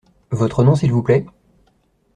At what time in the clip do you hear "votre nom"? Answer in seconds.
0.31-0.73